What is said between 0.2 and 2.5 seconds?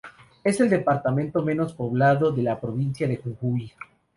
Es el departamento menos poblado de